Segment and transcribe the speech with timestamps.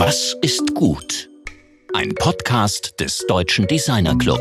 [0.00, 1.28] Was ist gut?
[1.92, 4.38] Ein Podcast des Deutschen Designer Club.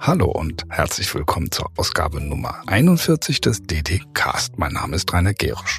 [0.00, 4.58] Hallo und herzlich willkommen zur Ausgabe Nummer 41 des DD Cast.
[4.58, 5.78] Mein Name ist Rainer Gerisch.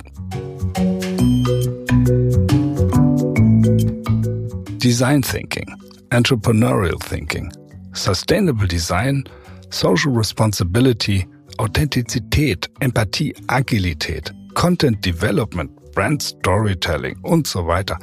[4.82, 5.76] Design Thinking,
[6.10, 7.52] Entrepreneurial Thinking,
[7.92, 9.26] Sustainable Design,
[9.70, 15.70] Social Responsibility, Authentizität, Empathie, Agilität, Content Development,
[16.00, 18.00] Brand Storytelling und so weiter.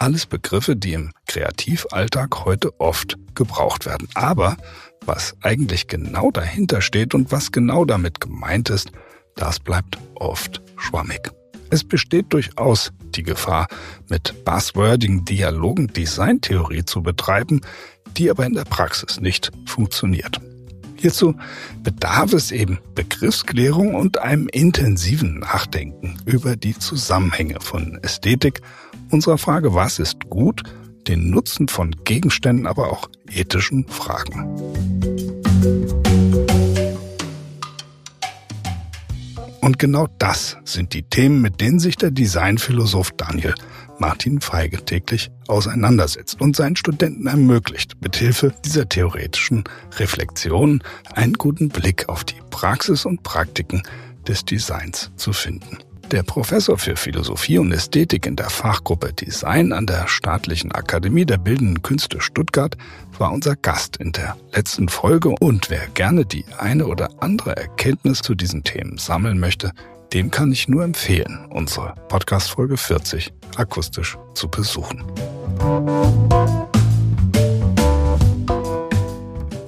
[0.00, 4.08] Alles Begriffe, die im Kreativalltag heute oft gebraucht werden.
[4.14, 4.56] Aber
[5.06, 8.90] was eigentlich genau dahinter steht und was genau damit gemeint ist,
[9.36, 11.30] das bleibt oft schwammig.
[11.70, 13.68] Es besteht durchaus die Gefahr,
[14.08, 17.60] mit buzzwordigen Dialogen Designtheorie zu betreiben,
[18.16, 20.40] die aber in der Praxis nicht funktioniert.
[21.00, 21.36] Hierzu
[21.84, 28.60] bedarf es eben Begriffsklärung und einem intensiven Nachdenken über die Zusammenhänge von Ästhetik,
[29.10, 30.64] unserer Frage, was ist gut,
[31.06, 34.44] den Nutzen von Gegenständen, aber auch ethischen Fragen.
[39.60, 43.54] Und genau das sind die Themen, mit denen sich der Designphilosoph Daniel
[43.98, 49.64] Martin Feige täglich auseinandersetzt und seinen Studenten ermöglicht, mithilfe dieser theoretischen
[49.98, 50.82] Reflexion
[51.14, 53.82] einen guten Blick auf die Praxis und Praktiken
[54.26, 55.78] des Designs zu finden.
[56.10, 61.36] Der Professor für Philosophie und Ästhetik in der Fachgruppe Design an der Staatlichen Akademie der
[61.36, 62.78] Bildenden Künste Stuttgart
[63.18, 68.22] war unser Gast in der letzten Folge und wer gerne die eine oder andere Erkenntnis
[68.22, 69.72] zu diesen Themen sammeln möchte,
[70.12, 75.04] dem kann ich nur empfehlen, unsere Podcast Folge 40 akustisch zu besuchen.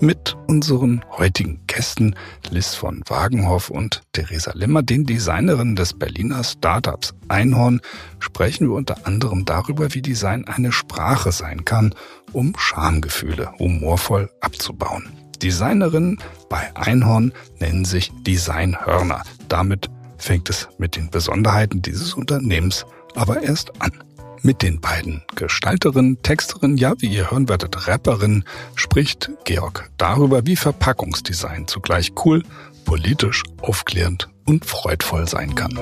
[0.03, 2.15] Mit unseren heutigen Gästen
[2.49, 7.83] Liz von Wagenhoff und Theresa Limmer, den Designerinnen des Berliner Startups Einhorn,
[8.19, 11.95] sprechen wir unter anderem darüber, wie Design eine Sprache sein kann,
[12.33, 15.11] um Schamgefühle humorvoll abzubauen.
[15.43, 16.19] Designerinnen
[16.49, 19.23] bei Einhorn nennen sich Designhörner.
[19.49, 23.93] Damit fängt es mit den Besonderheiten dieses Unternehmens aber erst an.
[24.43, 28.45] Mit den beiden Gestalterinnen, Texterinnen, ja, wie ihr hören werdet, Rapperinnen,
[28.75, 32.43] spricht Georg darüber, wie Verpackungsdesign zugleich cool,
[32.87, 35.77] politisch, aufklärend und freudvoll sein kann.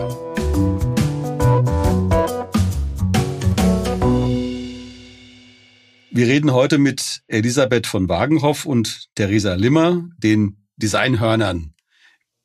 [6.11, 11.75] Wir reden heute mit Elisabeth von Wagenhoff und Theresa Limmer, den Designhörnern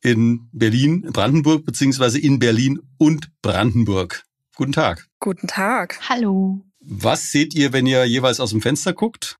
[0.04, 4.22] in Berlin, Brandenburg, beziehungsweise in Berlin und Brandenburg.
[4.54, 5.08] Guten Tag.
[5.18, 5.98] Guten Tag.
[6.08, 6.62] Hallo.
[6.80, 9.38] Was seht ihr, wenn ihr jeweils aus dem Fenster guckt?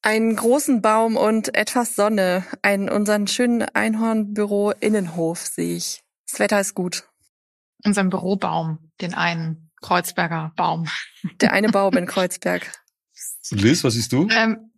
[0.00, 2.46] Einen großen Baum und etwas Sonne.
[2.62, 6.00] Ein, unseren schönen Einhornbüro Innenhof sehe ich.
[6.30, 7.04] Das Wetter ist gut.
[7.84, 10.88] Unseren Bürobaum, den einen Kreuzberger Baum.
[11.42, 12.72] Der eine Baum in Kreuzberg.
[13.50, 14.28] Liz, was siehst du?
[14.30, 14.70] Ähm,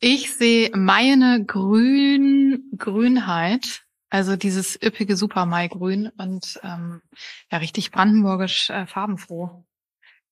[0.00, 7.02] ich sehe meine Grün, Grünheit also dieses üppige Supermaigrün und ähm,
[7.50, 9.64] ja richtig brandenburgisch äh, farbenfroh.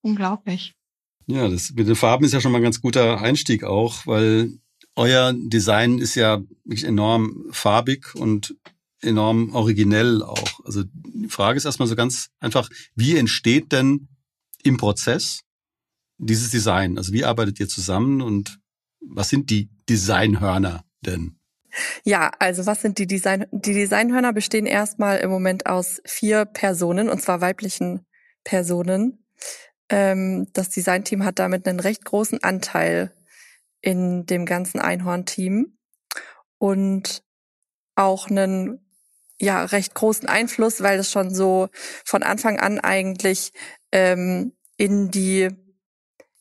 [0.01, 0.75] Unglaublich.
[1.27, 4.59] Ja, das mit den Farben ist ja schon mal ein ganz guter Einstieg auch, weil
[4.95, 8.57] euer Design ist ja wirklich enorm farbig und
[9.01, 10.65] enorm originell auch.
[10.65, 14.09] Also die Frage ist erstmal so ganz einfach, wie entsteht denn
[14.63, 15.43] im Prozess
[16.19, 16.97] dieses Design?
[16.97, 18.59] Also wie arbeitet ihr zusammen und
[19.01, 21.39] was sind die Designhörner denn?
[22.05, 23.47] Ja, also was sind die Design?
[23.51, 28.07] Die Designhörner bestehen erstmal im Moment aus vier Personen, und zwar weiblichen
[28.45, 29.25] Personen.
[29.89, 33.13] Ähm, das Designteam hat damit einen recht großen Anteil
[33.81, 35.77] in dem ganzen Einhorn-Team
[36.59, 37.23] und
[37.95, 38.81] auch einen
[39.39, 41.69] ja recht großen Einfluss, weil es schon so
[42.05, 43.53] von Anfang an eigentlich
[43.93, 45.51] ähm, in die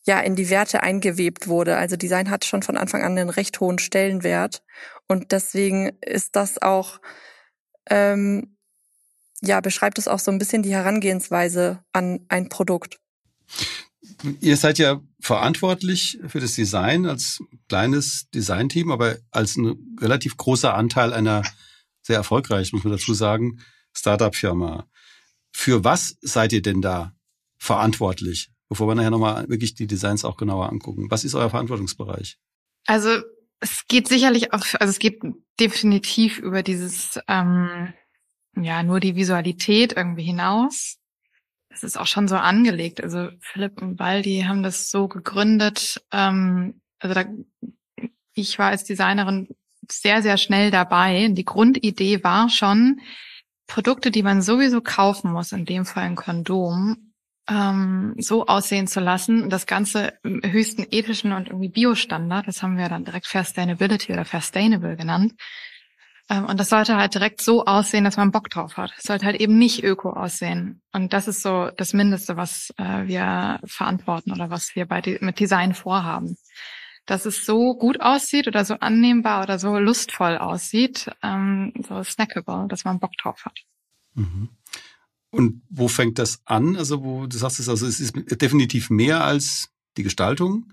[0.05, 1.77] ja in die Werte eingewebt wurde.
[1.77, 4.63] Also Design hat schon von Anfang an einen recht hohen Stellenwert
[5.07, 6.99] und deswegen ist das auch
[7.89, 8.57] ähm,
[9.41, 12.99] ja beschreibt es auch so ein bisschen die Herangehensweise an ein Produkt.
[14.39, 20.73] Ihr seid ja verantwortlich für das Design als kleines Designteam, aber als ein relativ großer
[20.73, 21.43] Anteil einer
[22.01, 23.59] sehr erfolgreich, muss man dazu sagen,
[23.93, 24.87] Startup-Firma.
[25.51, 27.13] Für was seid ihr denn da
[27.57, 28.51] verantwortlich?
[28.75, 31.09] Bevor wir nachher nochmal wirklich die Designs auch genauer angucken.
[31.09, 32.37] Was ist euer Verantwortungsbereich?
[32.85, 33.21] Also
[33.61, 35.21] es geht sicherlich auch, also es geht
[35.57, 37.93] definitiv über dieses, ähm,
[38.57, 40.97] ja, nur die Visualität irgendwie hinaus.
[41.69, 43.01] Das ist auch schon so angelegt.
[43.01, 46.05] Also Philipp und Baldi haben das so gegründet.
[46.11, 47.23] Ähm, also da,
[48.33, 49.47] ich war als Designerin
[49.89, 51.29] sehr, sehr schnell dabei.
[51.29, 52.99] Die Grundidee war schon,
[53.67, 57.13] Produkte, die man sowieso kaufen muss, in dem Fall ein Kondom,
[57.49, 59.49] ähm, so aussehen zu lassen.
[59.49, 64.25] Das Ganze im höchsten ethischen und irgendwie Biostandard, das haben wir dann direkt Sustainability oder
[64.25, 65.33] Sustainable genannt.
[66.29, 68.91] Ähm, und das sollte halt direkt so aussehen, dass man Bock drauf hat.
[68.97, 70.81] Es sollte halt eben nicht öko aussehen.
[70.91, 75.39] Und das ist so das Mindeste, was äh, wir verantworten oder was wir bei mit
[75.39, 76.37] Design vorhaben.
[77.05, 82.67] Dass es so gut aussieht oder so annehmbar oder so lustvoll aussieht, ähm, so snackable,
[82.67, 83.59] dass man Bock drauf hat.
[84.15, 84.49] Mhm.
[85.35, 86.75] Und wo fängt das an?
[86.75, 90.71] Also wo du sagst es, also es ist definitiv mehr als die Gestaltung.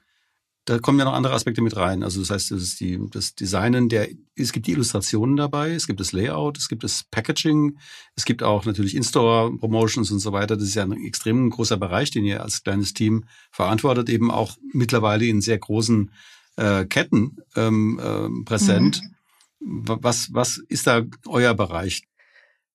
[0.65, 2.05] Da kommen ja noch andere Aspekte mit rein.
[2.05, 5.89] Also das heißt, es ist die, das Designen der, es gibt die Illustrationen dabei, es
[5.89, 7.79] gibt das Layout, es gibt das Packaging,
[8.15, 10.57] es gibt auch natürlich In-Store-Promotions und so weiter.
[10.57, 14.57] Das ist ja ein extrem großer Bereich, den ihr als kleines Team verantwortet, eben auch
[14.73, 16.13] mittlerweile in sehr großen
[16.57, 19.03] äh, Ketten ähm, äh, präsent.
[19.03, 19.83] Mhm.
[19.85, 22.03] Was, was ist da euer Bereich?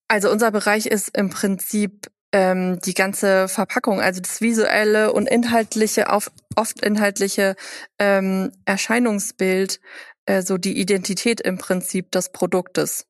[0.07, 6.07] Also unser Bereich ist im Prinzip ähm, die ganze Verpackung, also das visuelle und inhaltliche,
[6.56, 7.56] oft inhaltliche
[8.00, 9.80] ähm, Erscheinungsbild,
[10.25, 13.06] äh, so die Identität im Prinzip des Produktes.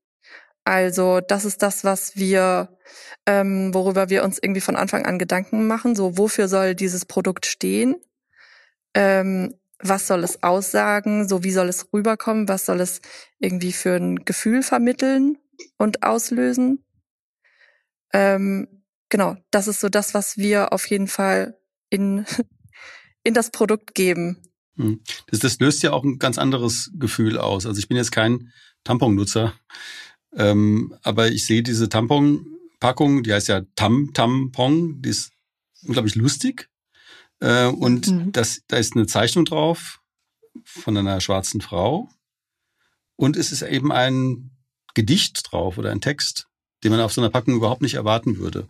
[0.65, 2.77] Also das ist das, was wir,
[3.25, 5.95] ähm, worüber wir uns irgendwie von Anfang an Gedanken machen.
[5.95, 7.95] So, wofür soll dieses Produkt stehen?
[8.93, 11.27] Ähm, was soll es aussagen?
[11.27, 12.49] So, wie soll es rüberkommen?
[12.49, 13.01] Was soll es
[13.39, 15.37] irgendwie für ein Gefühl vermitteln
[15.77, 16.83] und auslösen?
[18.13, 18.67] Ähm,
[19.09, 21.57] genau, das ist so das, was wir auf jeden Fall
[21.89, 22.25] in,
[23.23, 24.41] in das Produkt geben.
[24.75, 25.01] Hm.
[25.27, 27.65] Das, das löst ja auch ein ganz anderes Gefühl aus.
[27.65, 28.51] Also ich bin jetzt kein
[28.83, 29.53] Tamponnutzer,
[30.35, 35.31] ähm, aber ich sehe diese Tamponpackung, die heißt ja Tam Tampon, die ist
[35.83, 36.69] unglaublich lustig.
[37.39, 38.31] Äh, und mhm.
[38.31, 39.99] das, da ist eine Zeichnung drauf
[40.63, 42.09] von einer schwarzen Frau.
[43.15, 44.51] Und es ist eben ein
[44.93, 46.47] Gedicht drauf oder ein Text
[46.83, 48.67] den man auf so einer Packung überhaupt nicht erwarten würde.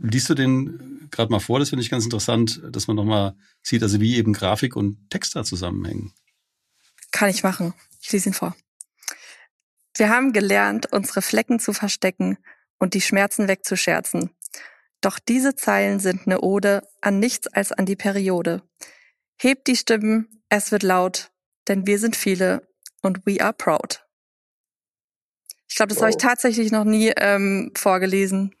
[0.00, 1.58] Liest du den gerade mal vor?
[1.58, 5.36] Das finde ich ganz interessant, dass man nochmal sieht, also wie eben Grafik und Text
[5.36, 6.12] da zusammenhängen.
[7.10, 7.74] Kann ich machen.
[8.00, 8.56] Ich lese ihn vor.
[9.96, 12.38] Wir haben gelernt, unsere Flecken zu verstecken
[12.78, 14.30] und die Schmerzen wegzuscherzen.
[15.02, 18.62] Doch diese Zeilen sind eine Ode an nichts als an die Periode.
[19.38, 21.30] Hebt die Stimmen, es wird laut,
[21.68, 22.66] denn wir sind viele
[23.02, 24.04] und we are proud.
[25.72, 26.02] Ich glaube, das wow.
[26.02, 28.54] habe ich tatsächlich noch nie ähm, vorgelesen.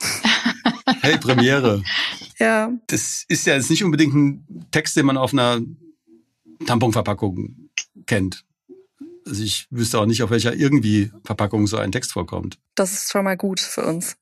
[1.00, 1.82] Hey, Premiere.
[2.38, 2.72] ja.
[2.88, 5.60] Das ist ja jetzt nicht unbedingt ein Text, den man auf einer
[6.66, 7.70] Tamponverpackung
[8.06, 8.44] kennt.
[9.26, 12.58] Also ich wüsste auch nicht, auf welcher irgendwie Verpackung so ein Text vorkommt.
[12.74, 14.16] Das ist schon mal gut für uns.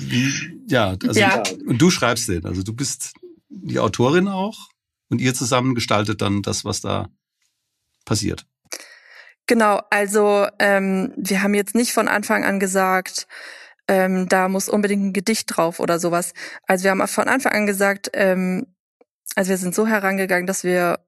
[0.00, 0.30] Wie,
[0.68, 1.42] ja, also ja.
[1.66, 2.44] und du schreibst den.
[2.44, 3.14] Also du bist
[3.48, 4.68] die Autorin auch
[5.08, 7.08] und ihr zusammen gestaltet dann das, was da
[8.04, 8.46] passiert.
[9.48, 13.26] Genau, also ähm, wir haben jetzt nicht von Anfang an gesagt,
[13.88, 16.34] ähm, da muss unbedingt ein Gedicht drauf oder sowas.
[16.66, 18.66] Also wir haben von Anfang an gesagt, ähm,
[19.36, 20.98] also wir sind so herangegangen, dass wir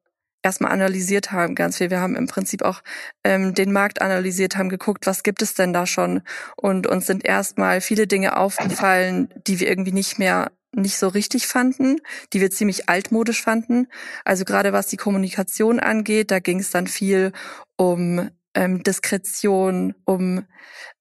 [0.42, 1.90] erstmal analysiert haben, ganz viel.
[1.90, 2.80] Wir haben im Prinzip auch
[3.24, 6.22] ähm, den Markt analysiert, haben geguckt, was gibt es denn da schon?
[6.56, 11.46] Und uns sind erstmal viele Dinge aufgefallen, die wir irgendwie nicht mehr nicht so richtig
[11.46, 11.96] fanden,
[12.32, 13.88] die wir ziemlich altmodisch fanden.
[14.24, 17.32] Also gerade was die Kommunikation angeht, da ging es dann viel
[17.76, 20.44] um ähm, Diskretion, um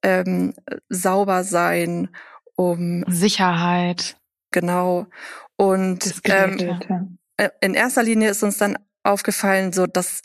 [0.04, 0.54] ähm,
[0.90, 2.10] sauber sein,
[2.56, 4.18] um Sicherheit.
[4.52, 5.08] Genau.
[5.56, 10.22] Und ähm, äh, in erster Linie ist uns dann aufgefallen, so dass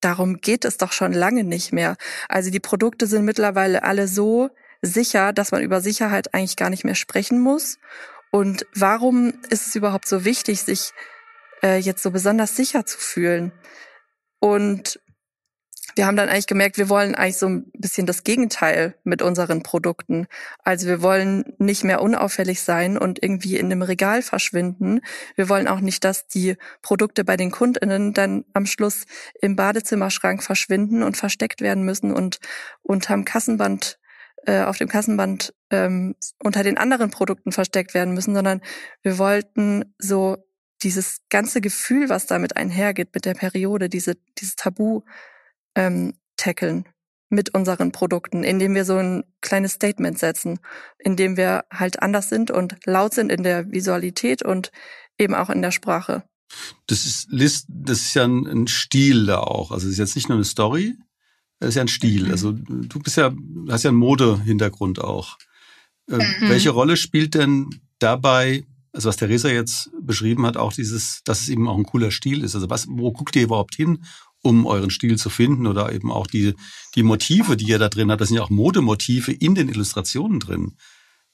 [0.00, 1.96] darum geht es doch schon lange nicht mehr.
[2.28, 4.50] Also die Produkte sind mittlerweile alle so
[4.82, 7.78] sicher, dass man über Sicherheit eigentlich gar nicht mehr sprechen muss.
[8.32, 10.92] Und warum ist es überhaupt so wichtig, sich
[11.62, 13.52] äh, jetzt so besonders sicher zu fühlen?
[14.40, 14.98] Und
[15.94, 19.62] wir haben dann eigentlich gemerkt, wir wollen eigentlich so ein bisschen das Gegenteil mit unseren
[19.62, 20.26] Produkten.
[20.64, 25.02] Also wir wollen nicht mehr unauffällig sein und irgendwie in dem Regal verschwinden.
[25.36, 29.04] Wir wollen auch nicht, dass die Produkte bei den Kundinnen dann am Schluss
[29.42, 32.38] im Badezimmerschrank verschwinden und versteckt werden müssen und
[32.80, 33.98] unterm Kassenband
[34.46, 38.60] äh, auf dem Kassenband ähm, unter den anderen Produkten versteckt werden müssen, sondern
[39.02, 40.36] wir wollten so
[40.82, 45.02] dieses ganze Gefühl, was damit einhergeht mit der Periode, diese, dieses Tabu
[45.76, 46.88] ähm, tackeln
[47.28, 50.58] mit unseren Produkten, indem wir so ein kleines Statement setzen,
[50.98, 54.70] indem wir halt anders sind und laut sind in der Visualität und
[55.18, 56.24] eben auch in der Sprache.
[56.86, 59.70] Das ist das ist ja ein Stil da auch.
[59.70, 60.98] Also es ist jetzt nicht nur eine Story,
[61.62, 62.24] das ist ja ein Stil.
[62.24, 62.30] Mhm.
[62.32, 63.32] Also du bist ja,
[63.68, 65.38] hast ja einen Mode-Hintergrund auch.
[66.10, 66.48] Äh, mhm.
[66.48, 71.48] Welche Rolle spielt denn dabei, also was Theresa jetzt beschrieben hat, auch dieses, dass es
[71.48, 72.56] eben auch ein cooler Stil ist?
[72.56, 74.04] Also was, wo guckt ihr überhaupt hin,
[74.42, 76.54] um euren Stil zu finden oder eben auch die,
[76.96, 80.40] die Motive, die ihr da drin habt, das sind ja auch Modemotive in den Illustrationen
[80.40, 80.72] drin.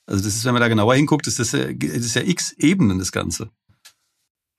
[0.05, 2.53] Also das ist, wenn man da genauer hinguckt, ist das, ja, das ist ja x
[2.53, 3.51] Ebenen, das Ganze.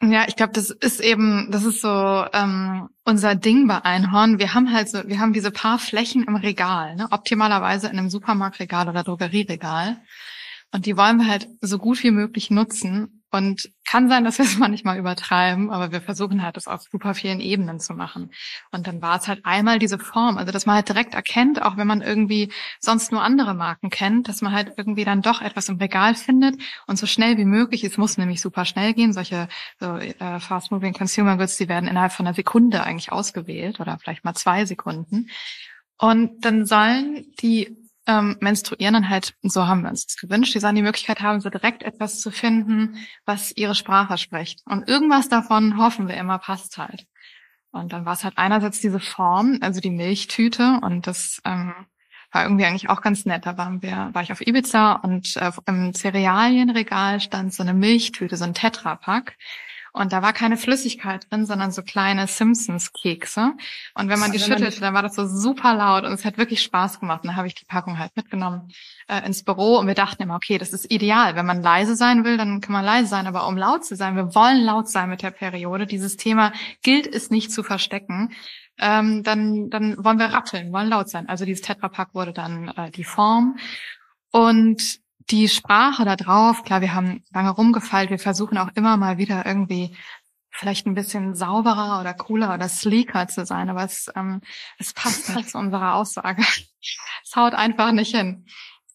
[0.02, 4.40] Ja, ich glaube, das ist eben, das ist so ähm, unser Ding bei Einhorn.
[4.40, 7.08] Wir haben halt so, wir haben diese paar Flächen im Regal, ne?
[7.12, 9.98] optimalerweise in einem Supermarktregal oder Drogerieregal.
[10.72, 13.19] Und die wollen wir halt so gut wie möglich nutzen.
[13.32, 17.14] Und kann sein, dass wir es manchmal übertreiben, aber wir versuchen halt, das auf super
[17.14, 18.32] vielen Ebenen zu machen.
[18.72, 21.78] Und dann war es halt einmal diese Form, also dass man halt direkt erkennt, auch
[21.78, 25.70] wenn man irgendwie sonst nur andere Marken kennt, dass man halt irgendwie dann doch etwas
[25.70, 26.56] im Regal findet
[26.88, 29.48] und so schnell wie möglich, es muss nämlich super schnell gehen, solche
[29.80, 34.24] so, äh, fast-moving Consumer Goods, die werden innerhalb von einer Sekunde eigentlich ausgewählt oder vielleicht
[34.24, 35.30] mal zwei Sekunden.
[35.98, 37.76] Und dann sollen die
[38.10, 41.42] ähm, menstruieren, dann halt, so haben wir uns das gewünscht, die sollen die Möglichkeit haben,
[41.42, 44.62] so direkt etwas zu finden, was ihre Sprache spricht.
[44.66, 47.06] Und irgendwas davon hoffen wir immer passt halt.
[47.72, 51.74] Und dann war es halt einerseits diese Form, also die Milchtüte und das ähm,
[52.32, 53.46] war irgendwie eigentlich auch ganz nett.
[53.46, 58.38] Da waren wir, war ich auf Ibiza und äh, im Cerealienregal stand so eine Milchtüte,
[58.38, 59.38] so ein Tetrapack.
[59.92, 63.54] Und da war keine Flüssigkeit drin, sondern so kleine Simpsons-Kekse.
[63.96, 66.62] Und wenn man die schüttelte, dann war das so super laut und es hat wirklich
[66.62, 67.24] Spaß gemacht.
[67.24, 68.72] Und dann habe ich die Packung halt mitgenommen
[69.08, 71.36] äh, ins Büro und wir dachten immer, okay, das ist ideal.
[71.36, 73.28] Wenn man leise sein will, dann kann man leise sein.
[73.28, 75.88] Aber um laut zu sein, wir wollen laut sein mit der Periode.
[75.88, 76.54] Dieses Thema
[76.84, 78.32] gilt es nicht zu verstecken.
[78.78, 81.28] Ähm, dann, dann wollen wir rappeln, wollen laut sein.
[81.28, 83.58] Also dieses Tetrapack wurde dann äh, die Form.
[84.32, 85.00] Und
[85.32, 89.46] die Sprache da drauf, klar, wir haben lange rumgefeilt, wir versuchen auch immer mal wieder
[89.46, 89.96] irgendwie
[90.52, 94.42] vielleicht ein bisschen sauberer oder cooler oder sleeker zu sein, aber es, ähm,
[94.78, 96.44] es passt nicht zu unserer Aussage.
[97.22, 98.46] Es haut einfach nicht hin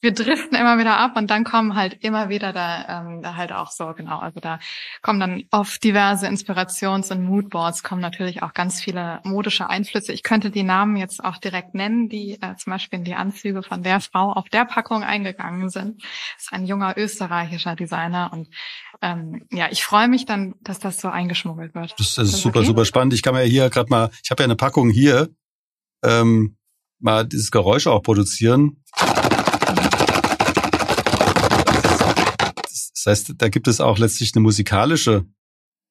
[0.04, 3.52] wir driften immer wieder ab und dann kommen halt immer wieder da, ähm, da halt
[3.52, 4.60] auch so, genau, also da
[5.02, 10.12] kommen dann oft diverse Inspirations- und Moodboards, kommen natürlich auch ganz viele modische Einflüsse.
[10.12, 13.62] Ich könnte die Namen jetzt auch direkt nennen, die äh, zum Beispiel in die Anzüge
[13.62, 16.02] von der Frau auf der Packung eingegangen sind.
[16.36, 18.48] Das ist ein junger österreichischer Designer und
[19.00, 21.94] ähm, ja, ich freue mich dann, dass das so eingeschmuggelt wird.
[21.98, 22.66] Das, das ist super, okay?
[22.66, 23.14] super spannend.
[23.14, 25.30] Ich kann mir hier gerade mal, ich habe ja eine Packung hier,
[26.04, 26.56] ähm,
[27.00, 28.84] mal dieses Geräusch auch produzieren.
[33.04, 35.26] Das heißt, da gibt es auch letztlich eine musikalische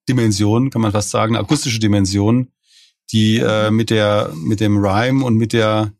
[0.09, 2.49] Dimension, kann man fast sagen, akustische Dimension,
[3.11, 5.93] die äh, mit der mit dem Rhyme und mit der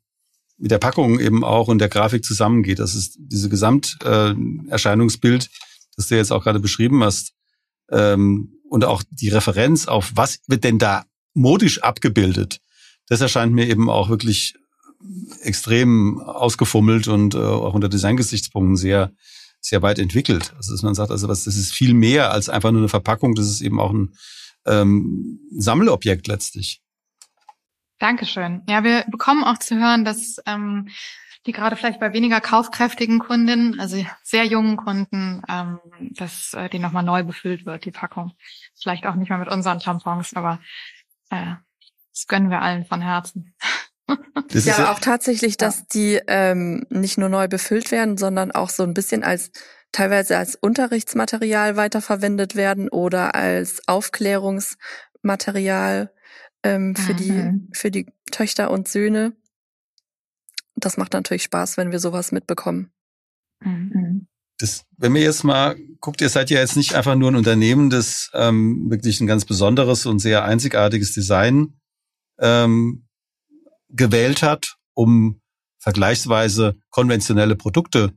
[0.58, 2.80] mit der Packung eben auch und der Grafik zusammengeht.
[2.80, 5.50] Das ist diese Gesamterscheinungsbild, äh,
[5.96, 7.34] das du jetzt auch gerade beschrieben hast,
[7.92, 11.06] ähm, und auch die Referenz auf was wird denn da
[11.36, 12.60] modisch abgebildet.
[13.08, 14.56] Das erscheint mir eben auch wirklich
[15.42, 19.12] extrem ausgefummelt und äh, auch unter Designgesichtspunkten sehr
[19.64, 20.54] sehr weit entwickelt.
[20.58, 23.34] Also dass man sagt, also was, das ist viel mehr als einfach nur eine Verpackung,
[23.34, 24.14] das ist eben auch ein
[24.66, 26.82] ähm, Sammelobjekt letztlich.
[28.00, 28.62] Dankeschön.
[28.68, 30.90] Ja, wir bekommen auch zu hören, dass ähm,
[31.46, 35.80] die gerade vielleicht bei weniger kaufkräftigen Kundinnen, also sehr jungen Kunden, ähm,
[36.12, 38.34] dass äh, die nochmal neu befüllt wird, die Packung.
[38.76, 40.60] Vielleicht auch nicht mehr mit unseren Tampons, aber
[41.30, 41.56] äh,
[42.12, 43.56] das gönnen wir allen von Herzen.
[44.50, 45.86] Das ja, aber auch tatsächlich, dass ja.
[45.94, 49.50] die ähm, nicht nur neu befüllt werden, sondern auch so ein bisschen als
[49.92, 56.12] teilweise als Unterrichtsmaterial weiterverwendet werden oder als Aufklärungsmaterial
[56.64, 57.18] ähm, für mhm.
[57.18, 59.34] die für die Töchter und Söhne.
[60.76, 62.92] Das macht natürlich Spaß, wenn wir sowas mitbekommen.
[63.62, 64.28] Mhm.
[64.58, 67.90] Das, wenn wir jetzt mal guckt, ihr seid ja jetzt nicht einfach nur ein Unternehmen,
[67.90, 71.80] das ähm, wirklich ein ganz besonderes und sehr einzigartiges Design
[72.40, 73.08] ähm,
[73.94, 75.40] gewählt hat, um
[75.80, 78.14] vergleichsweise konventionelle Produkte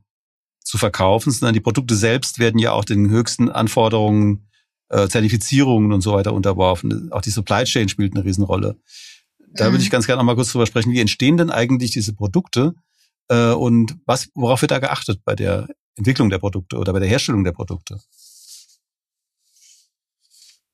[0.63, 4.49] zu verkaufen, sondern die Produkte selbst werden ja auch den höchsten Anforderungen,
[4.89, 7.11] äh, Zertifizierungen und so weiter unterworfen.
[7.11, 8.77] Auch die Supply Chain spielt eine Riesenrolle.
[9.53, 9.73] Da mhm.
[9.73, 10.91] würde ich ganz gerne noch mal kurz drüber sprechen.
[10.91, 12.73] Wie entstehen denn eigentlich diese Produkte
[13.29, 17.09] äh, und was, worauf wird da geachtet bei der Entwicklung der Produkte oder bei der
[17.09, 17.99] Herstellung der Produkte?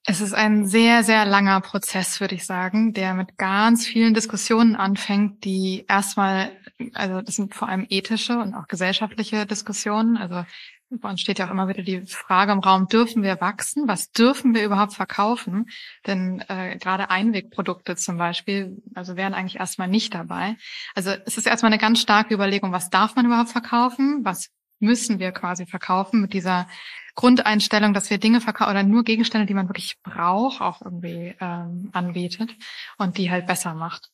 [0.06, 4.76] Es ist ein sehr, sehr langer Prozess, würde ich sagen, der mit ganz vielen Diskussionen
[4.76, 6.52] anfängt, die erstmal,
[6.94, 10.18] also das sind vor allem ethische und auch gesellschaftliche Diskussionen.
[10.18, 10.44] Also
[10.90, 13.88] bei uns steht ja auch immer wieder die Frage im Raum, dürfen wir wachsen?
[13.88, 15.68] Was dürfen wir überhaupt verkaufen?
[16.06, 20.58] Denn äh, gerade Einwegprodukte zum Beispiel, also wären eigentlich erstmal nicht dabei.
[20.96, 24.20] Also es ist erstmal eine ganz starke Überlegung, was darf man überhaupt verkaufen?
[24.24, 24.50] Was
[24.84, 26.68] müssen wir quasi verkaufen mit dieser
[27.16, 31.90] Grundeinstellung, dass wir Dinge verkaufen oder nur Gegenstände, die man wirklich braucht, auch irgendwie ähm,
[31.94, 32.56] anbietet
[32.98, 34.10] und die halt besser macht.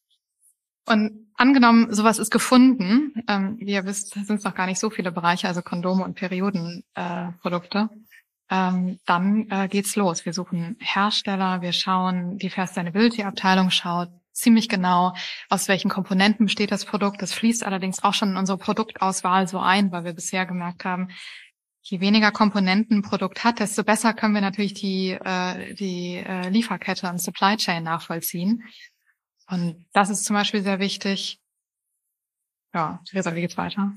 [0.86, 4.90] Und angenommen, sowas ist gefunden, ähm, wie ihr wisst, sind es noch gar nicht so
[4.90, 7.90] viele Bereiche, also Kondome und Periodenprodukte.
[7.92, 7.96] Äh,
[8.52, 10.26] ähm, dann äh, geht's los.
[10.26, 15.14] Wir suchen Hersteller, wir schauen, die Fair Sustainability Abteilung schaut ziemlich genau,
[15.50, 17.22] aus welchen Komponenten besteht das Produkt.
[17.22, 21.10] Das fließt allerdings auch schon in unsere Produktauswahl so ein, weil wir bisher gemerkt haben,
[21.82, 26.50] je weniger Komponenten ein Produkt hat, desto besser können wir natürlich die, äh, die äh,
[26.50, 28.64] Lieferkette und Supply Chain nachvollziehen.
[29.50, 31.40] Und das ist zum Beispiel sehr wichtig.
[32.74, 33.94] Ja, Theresa, wie geht's weiter?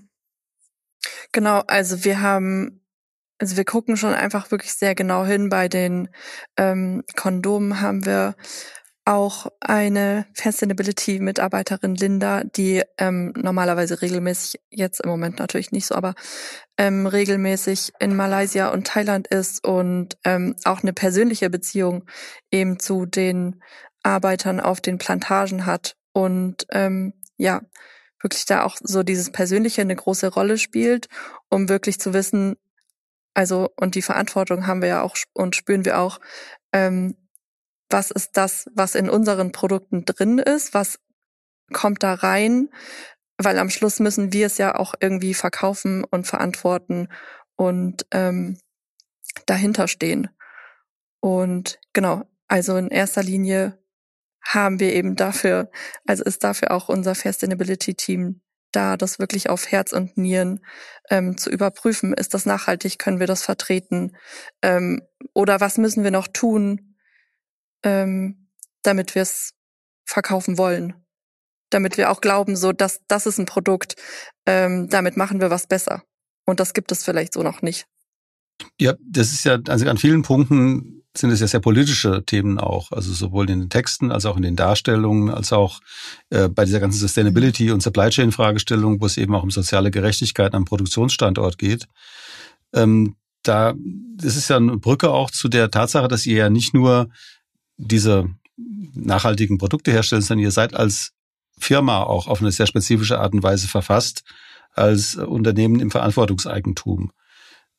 [1.32, 2.82] Genau, also wir haben,
[3.38, 5.50] also wir gucken schon einfach wirklich sehr genau hin.
[5.50, 6.08] Bei den
[6.56, 8.34] ähm, Kondomen haben wir
[9.04, 16.14] auch eine Sustainability-Mitarbeiterin Linda, die ähm, normalerweise regelmäßig, jetzt im Moment natürlich nicht so, aber
[16.78, 22.04] ähm, regelmäßig in Malaysia und Thailand ist und ähm, auch eine persönliche Beziehung
[22.50, 23.60] eben zu den
[24.04, 27.62] Arbeitern auf den Plantagen hat und ähm, ja,
[28.20, 31.08] wirklich da auch so dieses Persönliche eine große Rolle spielt,
[31.48, 32.56] um wirklich zu wissen,
[33.34, 36.20] also und die Verantwortung haben wir ja auch und spüren wir auch,
[36.72, 37.16] ähm,
[37.92, 40.98] was ist das, was in unseren Produkten drin ist, was
[41.72, 42.68] kommt da rein,
[43.38, 47.08] weil am Schluss müssen wir es ja auch irgendwie verkaufen und verantworten
[47.56, 48.58] und ähm,
[49.46, 50.28] dahinter stehen.
[51.20, 53.78] Und genau, also in erster Linie
[54.44, 55.70] haben wir eben dafür,
[56.06, 58.40] also ist dafür auch unser Sustainability Team
[58.72, 60.64] da, das wirklich auf Herz und Nieren
[61.10, 62.14] ähm, zu überprüfen.
[62.14, 62.98] Ist das nachhaltig?
[62.98, 64.16] Können wir das vertreten?
[64.62, 65.02] Ähm,
[65.34, 66.91] oder was müssen wir noch tun,
[67.82, 68.48] ähm,
[68.82, 69.52] damit wir es
[70.04, 70.94] verkaufen wollen.
[71.70, 73.96] Damit wir auch glauben, so dass das ist ein Produkt,
[74.46, 76.02] ähm, damit machen wir was besser.
[76.44, 77.86] Und das gibt es vielleicht so noch nicht.
[78.80, 82.90] Ja, das ist ja, also an vielen Punkten sind es ja sehr politische Themen auch,
[82.90, 85.80] also sowohl in den Texten als auch in den Darstellungen, als auch
[86.30, 89.90] äh, bei dieser ganzen Sustainability und Supply Chain Fragestellung, wo es eben auch um soziale
[89.90, 91.86] Gerechtigkeit am Produktionsstandort geht.
[92.72, 93.74] Ähm, da,
[94.16, 97.10] das ist ja eine Brücke auch zu der Tatsache, dass ihr ja nicht nur
[97.88, 98.30] diese
[98.94, 101.12] nachhaltigen Produkte herstellt, sondern ihr seid als
[101.58, 104.24] Firma auch auf eine sehr spezifische Art und Weise verfasst,
[104.72, 107.12] als Unternehmen im Verantwortungseigentum.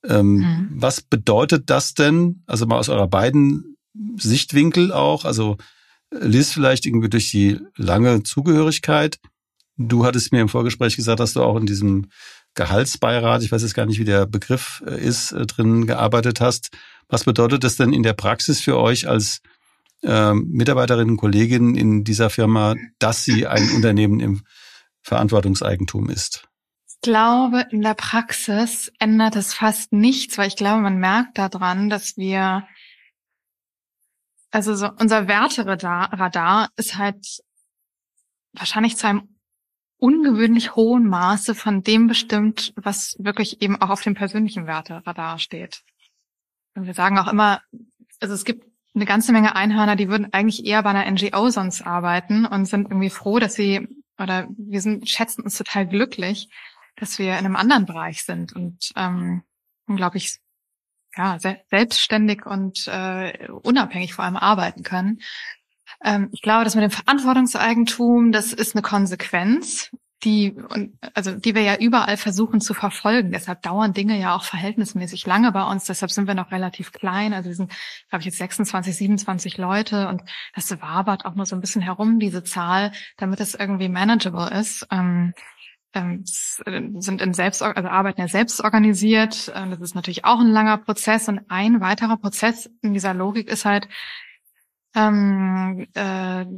[0.06, 0.70] Ähm, mhm.
[0.72, 3.78] Was bedeutet das denn, also mal aus eurer beiden
[4.18, 5.58] Sichtwinkel auch, also
[6.12, 9.20] Liz vielleicht irgendwie durch die lange Zugehörigkeit.
[9.78, 12.10] Du hattest mir im Vorgespräch gesagt, dass du auch in diesem
[12.54, 16.70] Gehaltsbeirat, ich weiß jetzt gar nicht, wie der Begriff äh, ist, äh, drin gearbeitet hast.
[17.08, 19.42] Was bedeutet das denn in der Praxis für euch als
[20.04, 24.44] äh, Mitarbeiterinnen und Kolleginnen in dieser Firma, dass sie ein Unternehmen im
[25.02, 26.48] Verantwortungseigentum ist?
[26.88, 31.90] Ich glaube, in der Praxis ändert es fast nichts, weil ich glaube, man merkt daran,
[31.90, 32.66] dass wir,
[34.52, 37.42] also so unser Werteradar ist halt
[38.54, 39.34] wahrscheinlich zu einem
[39.98, 45.82] ungewöhnlich hohen Maße von dem bestimmt, was wirklich eben auch auf dem persönlichen Werteradar steht.
[46.76, 47.62] Und wir sagen auch immer,
[48.20, 51.82] also es gibt eine ganze Menge Einhörner, die würden eigentlich eher bei einer NGO sonst
[51.82, 53.88] arbeiten und sind irgendwie froh, dass sie,
[54.20, 56.50] oder wir sind, schätzen uns total glücklich,
[56.96, 59.44] dass wir in einem anderen Bereich sind und ähm,
[59.88, 60.38] unglaublich
[61.16, 65.20] ja, selbstständig und äh, unabhängig vor allem arbeiten können.
[66.04, 69.92] Ähm, ich glaube, dass mit dem Verantwortungseigentum, das ist eine Konsequenz
[70.24, 70.56] die,
[71.14, 73.32] also die wir ja überall versuchen zu verfolgen.
[73.32, 75.86] Deshalb dauern Dinge ja auch verhältnismäßig lange bei uns.
[75.86, 77.34] Deshalb sind wir noch relativ klein.
[77.34, 77.72] Also wir sind,
[78.10, 80.24] glaube ich, jetzt 26, 27 Leute und
[80.56, 84.88] das wabert auch nur so ein bisschen herum, diese Zahl, damit es irgendwie manageable ist.
[84.92, 85.34] Ähm,
[85.96, 89.50] ähm, sind in selbst, also arbeiten ja selbst organisiert.
[89.50, 91.30] Das ist natürlich auch ein langer Prozess.
[91.30, 93.88] Und ein weiterer Prozess in dieser Logik ist halt,
[94.96, 96.02] ähm, äh,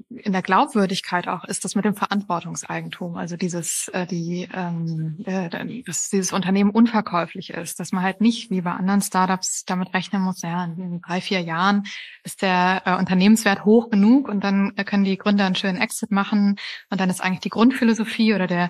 [0.10, 5.84] in der Glaubwürdigkeit auch ist das mit dem Verantwortungseigentum, also dieses, äh, die, ähm, äh,
[5.84, 10.22] dass dieses Unternehmen unverkäuflich ist, dass man halt nicht wie bei anderen Startups damit rechnen
[10.22, 11.84] muss, ja, in drei, vier Jahren
[12.24, 16.58] ist der äh, Unternehmenswert hoch genug und dann können die Gründer einen schönen Exit machen
[16.90, 18.70] und dann ist eigentlich die Grundphilosophie oder der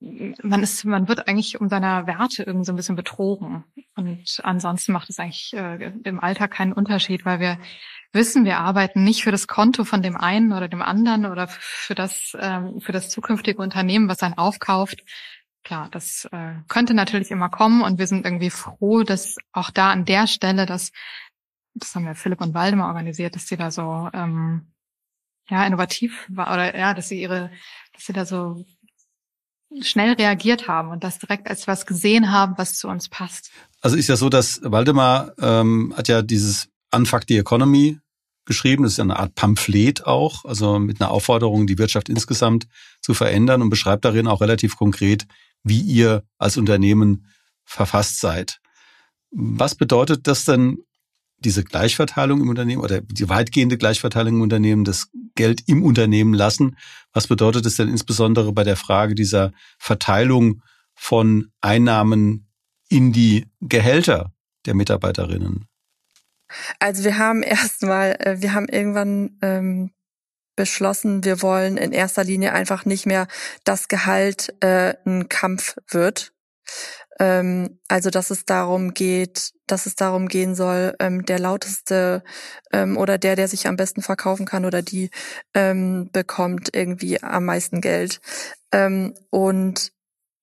[0.00, 3.64] man ist, man wird eigentlich um seiner Werte irgendwie so ein bisschen betrogen.
[3.96, 7.58] Und ansonsten macht es eigentlich äh, im Alltag keinen Unterschied, weil wir
[8.12, 11.94] wissen, wir arbeiten nicht für das Konto von dem einen oder dem anderen oder für
[11.94, 15.04] das, ähm, für das zukünftige Unternehmen, was einen aufkauft.
[15.64, 19.90] Klar, das äh, könnte natürlich immer kommen und wir sind irgendwie froh, dass auch da
[19.90, 20.92] an der Stelle, dass,
[21.74, 24.72] das haben wir Philipp und Waldemar organisiert, dass sie da so ähm,
[25.50, 27.50] ja innovativ war oder ja, dass sie ihre,
[27.92, 28.64] dass sie da so
[29.82, 33.50] schnell reagiert haben und das direkt als was gesehen haben, was zu uns passt.
[33.82, 37.98] Also ist ja so, dass Waldemar ähm, hat ja dieses Unfuck the Economy
[38.44, 38.82] geschrieben.
[38.82, 42.66] Das ist eine Art Pamphlet auch, also mit einer Aufforderung, die Wirtschaft insgesamt
[43.00, 45.26] zu verändern und beschreibt darin auch relativ konkret,
[45.62, 47.26] wie ihr als Unternehmen
[47.64, 48.60] verfasst seid.
[49.30, 50.78] Was bedeutet das denn,
[51.40, 56.76] diese Gleichverteilung im Unternehmen oder die weitgehende Gleichverteilung im Unternehmen, das Geld im Unternehmen lassen?
[57.12, 60.62] Was bedeutet es denn insbesondere bei der Frage dieser Verteilung
[60.94, 62.48] von Einnahmen
[62.88, 64.32] in die Gehälter
[64.66, 65.68] der Mitarbeiterinnen?
[66.78, 69.90] Also wir haben erstmal, äh, wir haben irgendwann ähm,
[70.56, 73.28] beschlossen, wir wollen in erster Linie einfach nicht mehr,
[73.64, 76.32] dass Gehalt äh, ein Kampf wird.
[77.20, 82.22] Ähm, also dass es darum geht, dass es darum gehen soll, ähm, der lauteste
[82.72, 85.10] ähm, oder der, der sich am besten verkaufen kann oder die
[85.54, 88.20] ähm, bekommt irgendwie am meisten Geld.
[88.72, 89.92] Ähm, und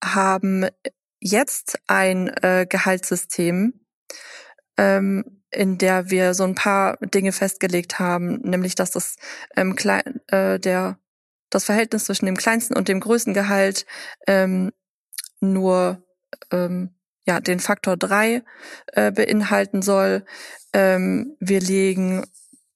[0.04, 0.68] haben
[1.20, 3.86] jetzt ein äh, Gehaltssystem,
[4.78, 9.16] ähm, in der wir so ein paar Dinge festgelegt haben, nämlich dass das
[9.56, 11.00] ähm, klein, äh, der
[11.50, 13.86] das Verhältnis zwischen dem kleinsten und dem größten Gehalt
[14.28, 14.72] ähm,
[15.40, 16.04] nur
[16.52, 18.44] ähm, ja den Faktor drei
[18.88, 20.26] äh, beinhalten soll.
[20.74, 22.26] Ähm, wir legen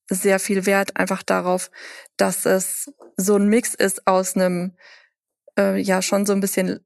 [0.10, 1.72] sehr viel Wert einfach darauf,
[2.18, 4.76] dass es so ein Mix ist aus einem
[5.58, 6.80] äh, ja schon so ein bisschen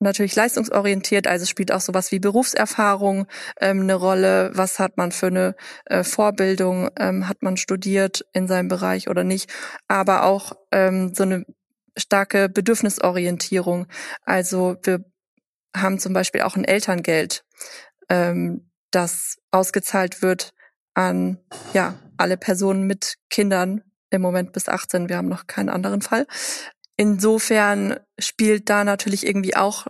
[0.00, 3.26] natürlich leistungsorientiert, also spielt auch sowas wie Berufserfahrung
[3.60, 4.50] ähm, eine Rolle.
[4.54, 5.56] Was hat man für eine
[5.86, 6.90] äh, Vorbildung?
[6.98, 9.50] Ähm, hat man studiert in seinem Bereich oder nicht?
[9.88, 11.44] Aber auch ähm, so eine
[11.96, 13.86] starke Bedürfnisorientierung.
[14.24, 15.04] Also wir
[15.76, 17.44] haben zum Beispiel auch ein Elterngeld,
[18.08, 20.52] ähm, das ausgezahlt wird
[20.94, 21.38] an
[21.74, 25.08] ja alle Personen mit Kindern im Moment bis 18.
[25.08, 26.26] Wir haben noch keinen anderen Fall.
[27.00, 29.86] Insofern spielt da natürlich irgendwie auch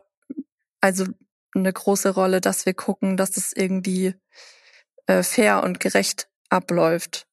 [0.83, 1.07] also
[1.55, 4.15] eine große Rolle, dass wir gucken, dass es irgendwie
[5.07, 7.27] äh, fair und gerecht abläuft.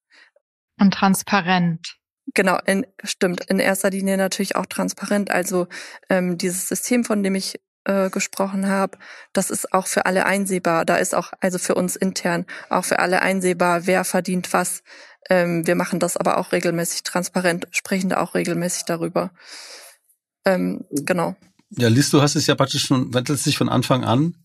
[0.79, 1.97] Und transparent.
[2.33, 3.45] Genau, in, stimmt.
[3.49, 5.29] In erster Linie natürlich auch transparent.
[5.29, 5.67] Also
[6.09, 8.97] ähm, dieses System, von dem ich äh, gesprochen habe,
[9.33, 10.85] das ist auch für alle einsehbar.
[10.85, 14.83] Da ist auch, also für uns intern, auch für alle einsehbar, wer verdient was,
[15.29, 19.31] ähm, wir machen das aber auch regelmäßig transparent, sprechen da auch regelmäßig darüber.
[20.45, 21.35] Ähm, genau.
[21.71, 24.35] Ja, Liz, du hast es ja praktisch schon letztlich von Anfang an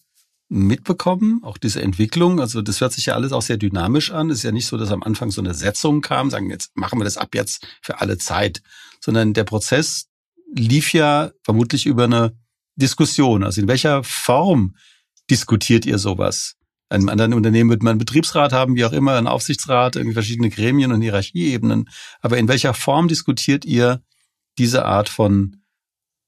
[0.49, 2.41] mitbekommen, auch diese Entwicklung.
[2.41, 4.31] Also das hört sich ja alles auch sehr dynamisch an.
[4.31, 6.99] Es ist ja nicht so, dass am Anfang so eine Setzung kam, sagen, jetzt machen
[6.99, 8.61] wir das ab jetzt für alle Zeit,
[9.01, 10.09] sondern der Prozess
[10.53, 12.37] lief ja vermutlich über eine
[12.75, 13.45] Diskussion.
[13.45, 14.75] Also in welcher Form
[15.31, 16.57] diskutiert ihr sowas?
[16.91, 20.15] In einem anderen Unternehmen wird man einen Betriebsrat haben, wie auch immer, einen Aufsichtsrat, irgendwie
[20.15, 21.89] verschiedene Gremien und Hierarchieebenen.
[22.21, 24.03] Aber in welcher Form diskutiert ihr
[24.59, 25.63] diese Art von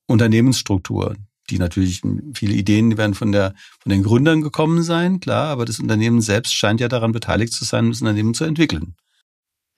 [0.06, 1.16] Unternehmensstruktur?
[1.50, 2.02] Die natürlich,
[2.34, 6.54] viele Ideen werden von der, von den Gründern gekommen sein, klar, aber das Unternehmen selbst
[6.54, 8.94] scheint ja daran beteiligt zu sein, das Unternehmen zu entwickeln.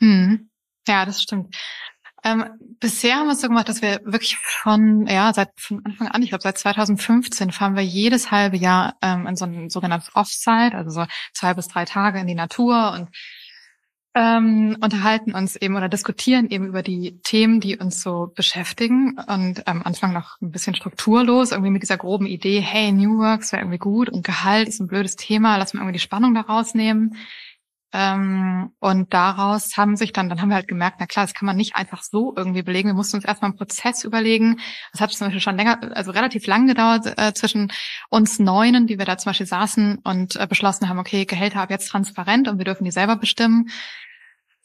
[0.01, 0.51] Hm.
[0.87, 1.57] Ja, das stimmt.
[2.25, 2.45] Ähm,
[2.81, 6.23] bisher haben wir es so gemacht, dass wir wirklich von, ja, seit von Anfang an,
[6.23, 10.75] ich glaube seit 2015 fahren wir jedes halbe Jahr ähm, in so ein sogenanntes Offsite,
[10.75, 13.11] also so zwei bis drei Tage in die Natur und
[14.15, 19.67] ähm, unterhalten uns eben oder diskutieren eben über die Themen, die uns so beschäftigen und
[19.67, 23.63] am Anfang noch ein bisschen strukturlos, irgendwie mit dieser groben Idee, hey, New Works wäre
[23.63, 27.17] irgendwie gut und Gehalt ist ein blödes Thema, lass mal irgendwie die Spannung daraus nehmen.
[27.97, 31.47] Ähm, und daraus haben sich dann, dann haben wir halt gemerkt, na klar, das kann
[31.47, 32.89] man nicht einfach so irgendwie belegen.
[32.89, 34.59] Wir mussten uns erstmal einen Prozess überlegen.
[34.91, 37.71] Das hat zum Beispiel schon länger, also relativ lang gedauert äh, zwischen
[38.11, 41.71] uns Neunen, die wir da zum Beispiel saßen und äh, beschlossen haben, okay, Gehälter ab
[41.71, 43.71] jetzt transparent und wir dürfen die selber bestimmen.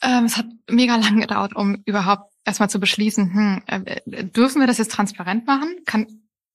[0.02, 4.66] Ähm, es hat mega lang gedauert, um überhaupt erstmal zu beschließen, hm, äh, dürfen wir
[4.66, 5.70] das jetzt transparent machen?
[5.86, 6.08] Kann,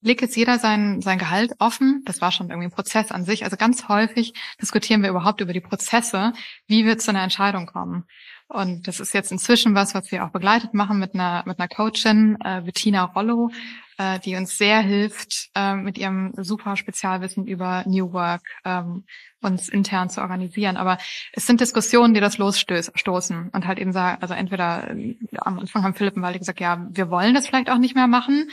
[0.05, 2.03] legt jetzt jeder sein, sein Gehalt offen.
[2.05, 3.45] Das war schon irgendwie ein Prozess an sich.
[3.45, 6.33] Also ganz häufig diskutieren wir überhaupt über die Prozesse,
[6.67, 8.05] wie wir zu einer Entscheidung kommen.
[8.47, 11.69] Und das ist jetzt inzwischen was, was wir auch begleitet machen mit einer, mit einer
[11.69, 13.51] Coachin, äh, Bettina Rollo,
[13.97, 19.05] äh, die uns sehr hilft, äh, mit ihrem super Spezialwissen über New Work ähm,
[19.41, 20.77] uns intern zu organisieren.
[20.77, 20.99] Aber
[21.33, 25.83] es sind Diskussionen, die das losstoßen und halt eben sagen, also entweder äh, am Anfang
[25.83, 28.51] haben Philipp und Waldi gesagt, ja, wir wollen das vielleicht auch nicht mehr machen.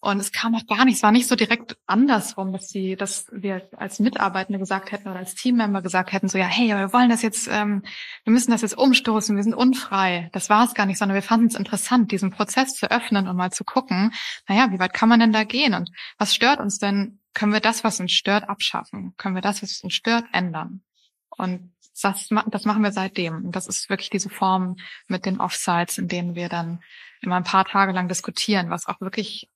[0.00, 3.26] Und es kam auch gar nicht, es war nicht so direkt andersrum, dass sie, dass
[3.32, 7.08] wir als Mitarbeitende gesagt hätten oder als Teammember gesagt hätten, so ja, hey, wir wollen
[7.08, 7.82] das jetzt, ähm,
[8.24, 10.28] wir müssen das jetzt umstoßen, wir sind unfrei.
[10.32, 13.36] Das war es gar nicht, sondern wir fanden es interessant, diesen Prozess zu öffnen und
[13.36, 14.12] mal zu gucken,
[14.46, 17.20] naja, wie weit kann man denn da gehen und was stört uns denn?
[17.34, 19.14] Können wir das, was uns stört, abschaffen?
[19.16, 20.82] Können wir das, was uns stört, ändern?
[21.30, 23.46] Und das, das machen wir seitdem.
[23.46, 26.80] Und das ist wirklich diese Form mit den Offsites, in denen wir dann
[27.20, 29.48] immer ein paar Tage lang diskutieren, was auch wirklich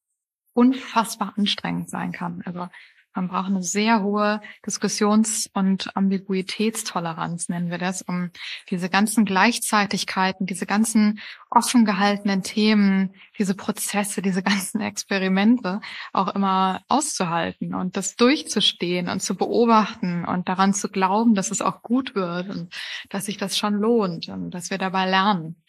[0.52, 2.42] unfassbar anstrengend sein kann.
[2.44, 2.68] Also
[3.14, 8.30] man braucht eine sehr hohe Diskussions- und Ambiguitätstoleranz, nennen wir das, um
[8.70, 11.18] diese ganzen Gleichzeitigkeiten, diese ganzen
[11.50, 15.80] offen gehaltenen Themen, diese Prozesse, diese ganzen Experimente
[16.12, 21.62] auch immer auszuhalten und das durchzustehen und zu beobachten und daran zu glauben, dass es
[21.62, 22.72] auch gut wird und
[23.08, 25.60] dass sich das schon lohnt und dass wir dabei lernen.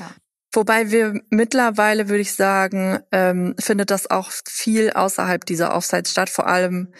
[0.00, 0.10] Ja.
[0.52, 6.28] Wobei wir mittlerweile, würde ich sagen, ähm, findet das auch viel außerhalb dieser Offsites statt,
[6.28, 6.92] vor allem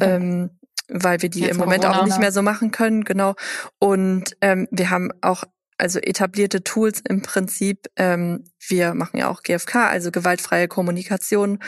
[0.00, 0.50] ähm,
[0.88, 3.34] weil wir die Jetzt im Moment Corona, auch nicht mehr so machen können, genau.
[3.78, 5.44] Und ähm, wir haben auch
[5.78, 7.86] also etablierte Tools im Prinzip.
[7.96, 11.58] Ähm, wir machen ja auch GFK, also gewaltfreie Kommunikation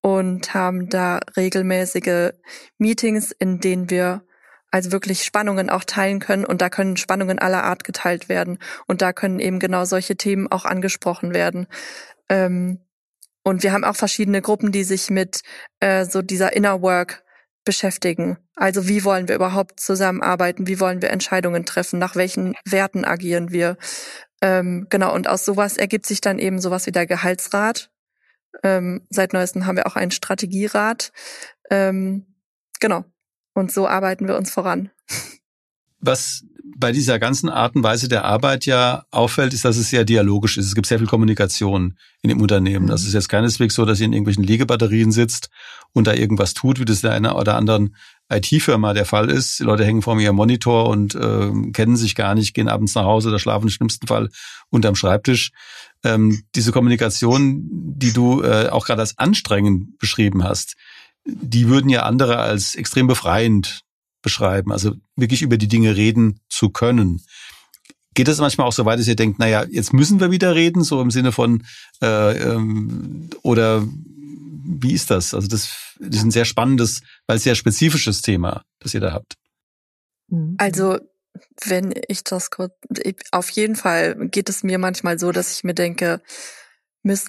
[0.00, 2.32] und haben da regelmäßige
[2.78, 4.22] Meetings, in denen wir
[4.70, 9.02] also wirklich Spannungen auch teilen können und da können Spannungen aller Art geteilt werden und
[9.02, 11.66] da können eben genau solche Themen auch angesprochen werden.
[12.28, 12.80] Ähm,
[13.42, 15.42] und wir haben auch verschiedene Gruppen, die sich mit
[15.80, 17.24] äh, so dieser Inner Work
[17.64, 18.38] beschäftigen.
[18.56, 20.66] Also wie wollen wir überhaupt zusammenarbeiten?
[20.66, 21.98] Wie wollen wir Entscheidungen treffen?
[21.98, 23.76] Nach welchen Werten agieren wir?
[24.40, 27.90] Ähm, genau, und aus sowas ergibt sich dann eben sowas wie der Gehaltsrat.
[28.62, 31.12] Ähm, seit neuestem haben wir auch einen Strategierat.
[31.70, 32.26] Ähm,
[32.80, 33.04] genau.
[33.54, 34.90] Und so arbeiten wir uns voran.
[36.00, 36.44] Was
[36.78, 40.56] bei dieser ganzen Art und Weise der Arbeit ja auffällt, ist, dass es sehr dialogisch
[40.56, 40.66] ist.
[40.66, 42.86] Es gibt sehr viel Kommunikation in dem Unternehmen.
[42.86, 45.50] Das ist jetzt keineswegs so, dass ihr in irgendwelchen Liegebatterien sitzt
[45.92, 47.96] und da irgendwas tut, wie das in einer oder anderen
[48.30, 49.58] IT-Firma der Fall ist.
[49.58, 53.04] Die Leute hängen vor ihrem Monitor und äh, kennen sich gar nicht, gehen abends nach
[53.04, 54.28] Hause oder schlafen im schlimmsten Fall
[54.70, 55.50] unterm Schreibtisch.
[56.04, 60.76] Ähm, diese Kommunikation, die du äh, auch gerade als anstrengend beschrieben hast,
[61.28, 63.82] die würden ja andere als extrem befreiend
[64.22, 67.22] beschreiben, also wirklich über die Dinge reden zu können.
[68.14, 70.82] Geht das manchmal auch so weit, dass ihr denkt, naja, jetzt müssen wir wieder reden,
[70.82, 71.64] so im Sinne von,
[72.02, 75.34] äh, ähm, oder wie ist das?
[75.34, 79.34] Also das, das ist ein sehr spannendes, weil sehr spezifisches Thema, das ihr da habt.
[80.58, 80.98] Also
[81.64, 82.72] wenn ich das kurz,
[83.30, 86.20] auf jeden Fall geht es mir manchmal so, dass ich mir denke,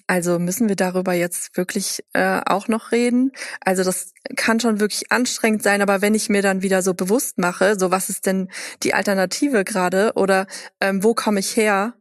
[0.08, 3.32] also müssen wir darüber jetzt wirklich äh, auch noch reden?
[3.62, 7.38] Also das kann schon wirklich anstrengend sein, aber wenn ich mir dann wieder so bewusst
[7.38, 8.50] mache, so was ist denn
[8.84, 10.48] die Alternative gerade oder
[10.82, 11.94] ähm, wo komme ich her?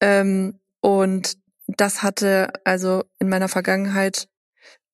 [0.00, 1.36] Ähm, und
[1.66, 4.28] das hatte also in meiner Vergangenheit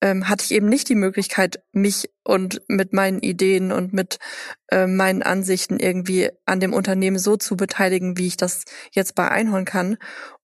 [0.00, 4.18] ähm, hatte ich eben nicht die Möglichkeit, mich und mit meinen Ideen und mit
[4.70, 9.28] äh, meinen Ansichten irgendwie an dem Unternehmen so zu beteiligen, wie ich das jetzt bei
[9.28, 9.96] Einhorn kann.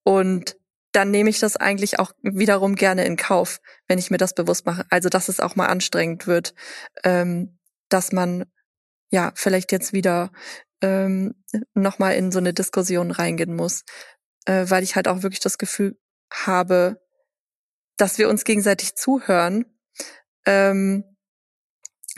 [0.02, 0.56] Und
[0.94, 4.64] dann nehme ich das eigentlich auch wiederum gerne in Kauf, wenn ich mir das bewusst
[4.64, 4.86] mache.
[4.90, 6.54] Also, dass es auch mal anstrengend wird,
[7.02, 8.46] ähm, dass man
[9.10, 10.30] ja vielleicht jetzt wieder
[10.82, 11.34] ähm,
[11.74, 13.82] nochmal in so eine Diskussion reingehen muss,
[14.46, 15.98] äh, weil ich halt auch wirklich das Gefühl
[16.32, 17.00] habe,
[17.96, 19.66] dass wir uns gegenseitig zuhören,
[20.46, 21.04] ähm,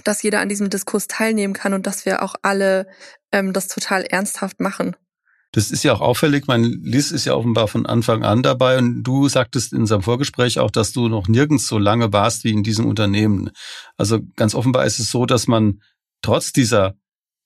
[0.04, 2.86] dass jeder an diesem Diskurs teilnehmen kann und dass wir auch alle
[3.32, 4.96] ähm, das total ernsthaft machen.
[5.52, 6.46] Das ist ja auch auffällig.
[6.46, 10.58] Mein Liz ist ja offenbar von Anfang an dabei und du sagtest in unserem Vorgespräch
[10.58, 13.50] auch, dass du noch nirgends so lange warst wie in diesem Unternehmen.
[13.96, 15.80] Also ganz offenbar ist es so, dass man
[16.22, 16.94] trotz dieser,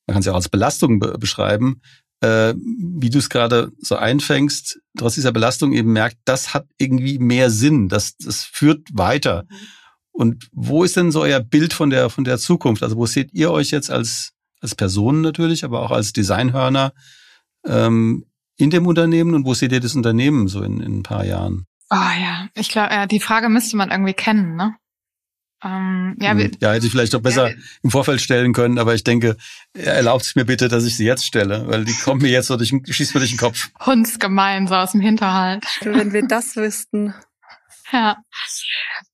[0.06, 1.82] man kann es ja auch als Belastung be beschreiben,
[2.20, 7.18] äh, wie du es gerade so einfängst, trotz dieser Belastung eben merkt, das hat irgendwie
[7.18, 9.46] mehr Sinn, das, das führt weiter.
[10.12, 12.82] Und wo ist denn so euer Bild von der, von der Zukunft?
[12.82, 16.92] Also wo seht ihr euch jetzt als, als Personen natürlich, aber auch als Designhörner
[17.66, 18.24] ähm,
[18.56, 21.66] in dem Unternehmen und wo seht ihr das Unternehmen so in, in ein paar Jahren?
[21.90, 24.76] Oh ja, ich glaube, ja, die Frage müsste man irgendwie kennen, ne?
[25.62, 26.52] Ähm, ja, wir, Hm.
[26.60, 29.36] ja, hätte ich vielleicht doch besser Ja, im Vorfeld stellen können, aber ich denke,
[29.74, 32.56] erlaubt es mir bitte, dass ich sie jetzt stelle, weil die kommt mir jetzt so
[32.56, 33.68] durch, den- schießt mir durch den Kopf.
[33.84, 35.64] hundsgemein, so aus dem Hinterhalt.
[35.82, 37.12] Wenn wir das wüssten.
[37.92, 38.16] Ja.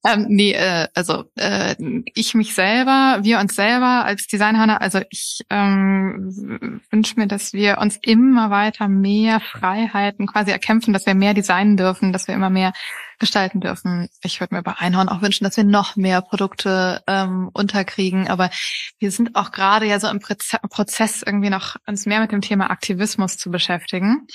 [0.05, 1.75] Ähm, nee, äh, also äh,
[2.15, 7.79] ich mich selber, wir uns selber als Designhörner, also ich ähm, wünsche mir, dass wir
[7.79, 12.51] uns immer weiter mehr Freiheiten quasi erkämpfen, dass wir mehr designen dürfen, dass wir immer
[12.51, 12.73] mehr
[13.19, 14.09] gestalten dürfen.
[14.23, 18.51] Ich würde mir bei Einhorn auch wünschen, dass wir noch mehr Produkte ähm, unterkriegen, aber
[18.99, 22.71] wir sind auch gerade ja so im Prozess irgendwie noch uns mehr mit dem Thema
[22.71, 24.27] Aktivismus zu beschäftigen.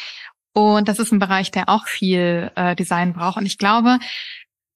[0.54, 3.38] Und das ist ein Bereich, der auch viel äh, Design braucht.
[3.38, 4.00] Und ich glaube,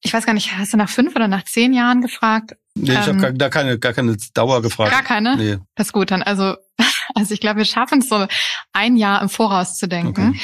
[0.02, 2.54] ich weiß gar nicht, hast du nach fünf oder nach zehn Jahren gefragt?
[2.74, 4.92] Nee, ich Ähm, habe da keine, gar keine Dauer gefragt.
[4.92, 5.36] Gar keine?
[5.36, 5.58] Nee.
[5.74, 6.22] Das ist gut dann.
[6.22, 6.56] Also,
[7.14, 8.26] also ich glaube, wir schaffen es so
[8.72, 10.30] ein Jahr im Voraus zu denken.
[10.30, 10.40] Okay.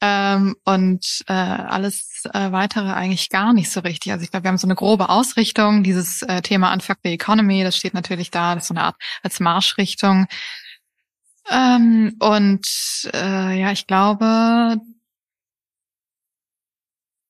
[0.00, 4.12] Ähm, und äh, alles äh, weitere eigentlich gar nicht so richtig.
[4.12, 5.82] Also ich glaube, wir haben so eine grobe Ausrichtung.
[5.82, 8.54] Dieses äh, Thema Unfuck the Economy, das steht natürlich da.
[8.54, 10.26] Das ist so eine Art als Marschrichtung.
[11.50, 12.66] Ähm, und
[13.12, 14.80] äh, ja, ich glaube,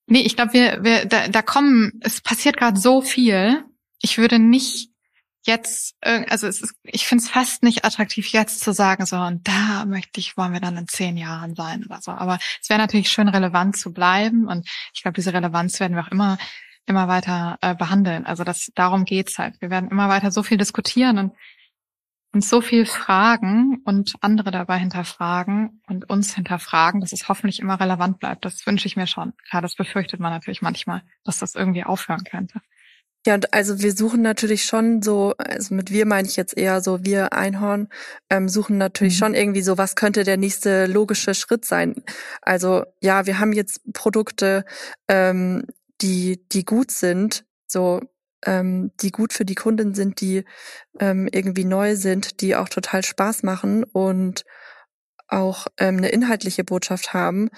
[0.07, 3.65] nee, ich glaube, wir, wir da, da kommen, es passiert gerade so viel.
[4.01, 4.91] Ich würde nicht
[5.47, 9.47] jetzt, also es ist, ich finde es fast nicht attraktiv, jetzt zu sagen, so, und
[9.47, 12.13] da möchte ich, wollen wir dann in zehn Jahren sein oder so.
[12.13, 14.47] Aber es wäre natürlich schön, relevant zu bleiben.
[14.47, 16.39] Und ich glaube, diese Relevanz werden wir auch immer,
[16.87, 18.27] immer weiter äh, behandeln.
[18.27, 19.61] Also das, darum geht's halt.
[19.61, 21.33] Wir werden immer weiter so viel diskutieren und
[22.35, 27.81] uns so viel fragen und andere dabei hinterfragen und uns hinterfragen, dass es hoffentlich immer
[27.81, 28.45] relevant bleibt.
[28.45, 29.33] Das wünsche ich mir schon.
[29.49, 32.61] Klar, das befürchtet man natürlich manchmal, dass das irgendwie aufhören könnte.
[33.27, 37.05] Ja, also wir suchen natürlich schon so, also mit wir meine ich jetzt eher so,
[37.05, 37.89] wir Einhorn,
[38.29, 39.19] ähm, suchen natürlich mhm.
[39.19, 41.95] schon irgendwie so, was könnte der nächste logische Schritt sein.
[42.43, 44.67] Also ja, wir haben jetzt Produkte,
[45.09, 45.65] ähm,
[46.03, 48.01] die, die gut sind, so
[48.45, 50.45] ähm, die gut für die Kunden sind, die
[51.01, 54.45] ähm, irgendwie neu sind, die auch total Spaß machen und
[55.29, 57.51] auch ähm, eine inhaltliche Botschaft haben.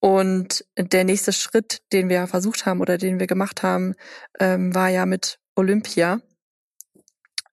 [0.00, 3.94] Und der nächste Schritt, den wir versucht haben oder den wir gemacht haben,
[4.38, 6.20] ähm, war ja mit Olympia,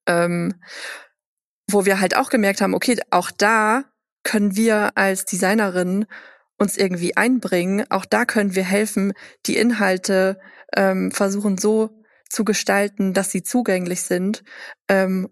[0.05, 0.53] ähm,
[1.69, 3.85] wo wir halt auch gemerkt haben, okay, auch da
[4.23, 6.05] können wir als Designerin
[6.57, 7.85] uns irgendwie einbringen.
[7.89, 9.13] Auch da können wir helfen,
[9.45, 10.39] die Inhalte
[10.75, 12.02] ähm, versuchen so
[12.33, 14.43] zu gestalten, dass sie zugänglich sind.
[14.89, 15.29] Ähm,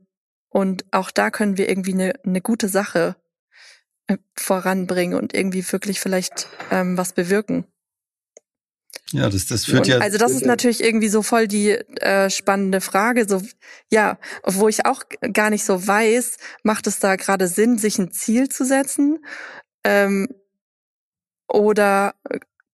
[0.49, 3.15] und auch da können wir irgendwie eine, eine gute Sache
[4.07, 7.65] äh, voranbringen und irgendwie wirklich vielleicht ähm, was bewirken.
[9.11, 9.97] Ja, das, das führt ja.
[9.97, 13.27] Also das ist natürlich irgendwie so voll die äh, spannende Frage.
[13.27, 13.41] So,
[13.91, 18.11] ja, wo ich auch gar nicht so weiß, macht es da gerade Sinn, sich ein
[18.11, 19.25] Ziel zu setzen?
[19.83, 20.29] Ähm,
[21.47, 22.15] oder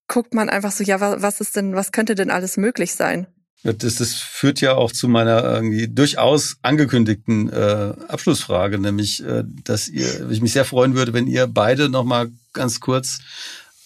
[0.07, 3.27] guckt man einfach so, ja, was, was ist denn, was könnte denn alles möglich sein?
[3.63, 9.87] Das, das führt ja auch zu meiner irgendwie durchaus angekündigten äh, Abschlussfrage, nämlich, äh, dass
[9.87, 13.19] ihr, ich mich sehr freuen würde, wenn ihr beide noch mal ganz kurz,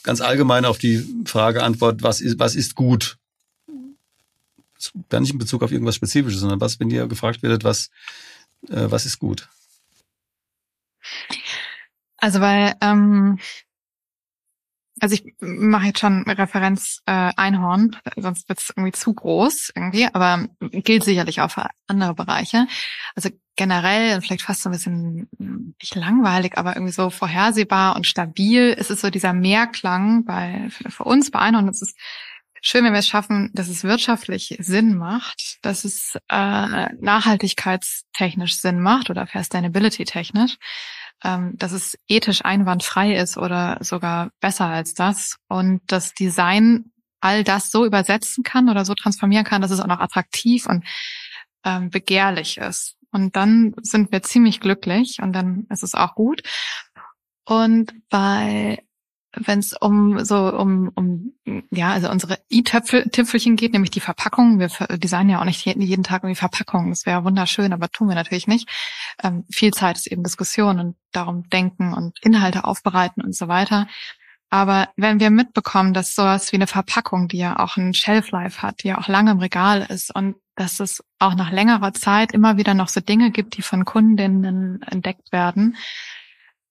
[0.03, 3.17] ganz allgemein auf die Frage antwortet, was ist, was ist gut?
[5.09, 7.89] Gar nicht in Bezug auf irgendwas Spezifisches, sondern was, wenn ihr gefragt werdet, was,
[8.69, 9.47] äh, was ist gut?
[12.17, 13.39] Also weil ähm,
[14.99, 20.07] also ich mache jetzt schon Referenz äh, Einhorn, sonst wird es irgendwie zu groß irgendwie,
[20.11, 22.67] aber gilt sicherlich auch für andere Bereiche.
[23.15, 25.29] Also generell, vielleicht fast so ein bisschen
[25.79, 31.03] nicht langweilig, aber irgendwie so vorhersehbar und stabil ist es so dieser Mehrklang bei für
[31.03, 31.67] uns bei Einhorn.
[31.69, 31.97] Es ist
[32.61, 38.79] schön, wenn wir es schaffen, dass es wirtschaftlich Sinn macht, dass es äh, nachhaltigkeitstechnisch Sinn
[38.79, 40.57] macht oder Sustainability technisch
[41.23, 47.43] ähm, dass es ethisch einwandfrei ist oder sogar besser als das und das Design all
[47.43, 50.83] das so übersetzen kann oder so transformieren kann, dass es auch noch attraktiv und
[51.63, 52.95] ähm, begehrlich ist.
[53.11, 56.41] Und dann sind wir ziemlich glücklich und dann ist es auch gut.
[57.45, 58.83] Und bei
[59.33, 61.33] wenn es um so um um
[61.71, 64.59] ja also unsere i-Tüpfelchen geht, nämlich die Verpackung.
[64.59, 66.89] Wir designen ja auch nicht jeden Tag irgendwie Verpackungen.
[66.89, 68.69] Das wäre wunderschön, aber tun wir natürlich nicht.
[69.23, 73.87] Ähm, viel Zeit ist eben Diskussion und darum denken und Inhalte aufbereiten und so weiter.
[74.49, 78.83] Aber wenn wir mitbekommen, dass sowas wie eine Verpackung, die ja auch ein Shelf-Life hat,
[78.83, 82.57] die ja auch lange im Regal ist und dass es auch nach längerer Zeit immer
[82.57, 85.77] wieder noch so Dinge gibt, die von Kundinnen entdeckt werden,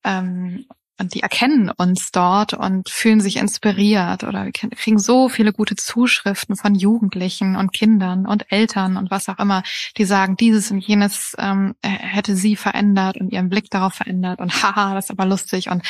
[0.05, 0.67] ähm,
[1.01, 5.77] und die erkennen uns dort und fühlen sich inspiriert oder wir kriegen so viele gute
[5.77, 9.63] Zuschriften von Jugendlichen und Kindern und Eltern und was auch immer,
[9.97, 14.63] die sagen, dieses und jenes ähm, hätte sie verändert und ihren Blick darauf verändert und
[14.63, 15.83] haha, das ist aber lustig und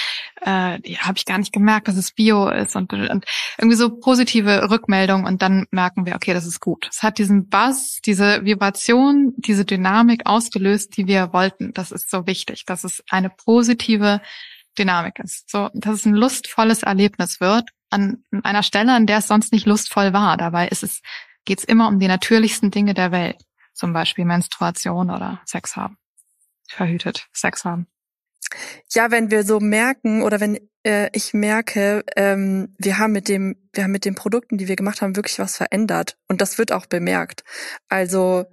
[0.46, 3.24] äh, ja, habe ich gar nicht gemerkt, dass es Bio ist und, und
[3.58, 6.88] irgendwie so positive Rückmeldungen und dann merken wir, okay, das ist gut.
[6.90, 11.72] Es hat diesen Buzz, diese Vibration, diese Dynamik ausgelöst, die wir wollten.
[11.74, 12.64] Das ist so wichtig.
[12.64, 14.20] Das ist eine positive
[14.78, 15.50] Dynamik ist.
[15.50, 19.66] So, dass es ein lustvolles Erlebnis wird an einer Stelle, an der es sonst nicht
[19.66, 20.36] lustvoll war.
[20.36, 21.02] Dabei ist es,
[21.44, 23.44] geht es immer um die natürlichsten Dinge der Welt.
[23.74, 25.96] Zum Beispiel Menstruation oder Sex haben.
[26.68, 27.86] Verhütet Sex haben.
[28.92, 33.56] Ja, wenn wir so merken oder wenn äh, ich merke, ähm, wir haben mit dem,
[33.72, 36.72] wir haben mit den Produkten, die wir gemacht haben, wirklich was verändert und das wird
[36.72, 37.44] auch bemerkt.
[37.88, 38.46] Also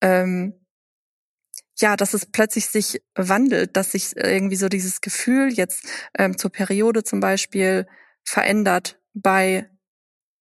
[0.00, 0.59] ähm,
[1.80, 5.86] ja, dass es plötzlich sich wandelt, dass sich irgendwie so dieses Gefühl jetzt
[6.18, 7.86] ähm, zur Periode zum Beispiel
[8.24, 9.68] verändert bei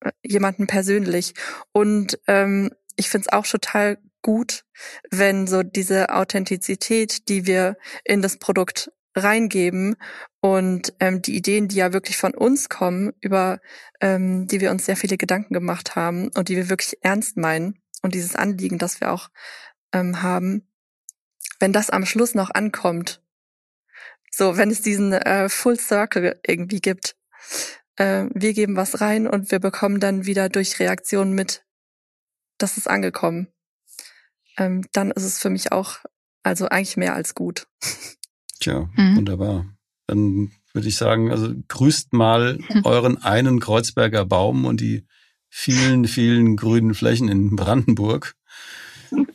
[0.01, 1.33] äh, jemanden persönlich.
[1.71, 4.65] Und ähm, ich finde es auch total gut,
[5.11, 9.95] wenn so diese Authentizität, die wir in das Produkt reingeben
[10.41, 13.59] und ähm, die Ideen, die ja wirklich von uns kommen, über
[14.01, 17.81] ähm, die wir uns sehr viele Gedanken gemacht haben und die wir wirklich ernst meinen
[18.01, 19.29] und dieses Anliegen, das wir auch
[19.93, 20.68] ähm, haben,
[21.59, 23.21] wenn das am Schluss noch ankommt.
[24.31, 27.15] So, wenn es diesen äh, Full Circle irgendwie gibt.
[27.95, 31.65] Äh, wir geben was rein und wir bekommen dann wieder durch Reaktionen mit,
[32.57, 33.47] das ist angekommen.
[34.57, 35.97] Ähm, dann ist es für mich auch,
[36.43, 37.67] also eigentlich mehr als gut.
[38.59, 39.17] Tja, mhm.
[39.17, 39.65] wunderbar.
[40.07, 45.05] Dann würde ich sagen, also grüßt mal euren einen Kreuzberger Baum und die
[45.49, 48.35] vielen, vielen grünen Flächen in Brandenburg.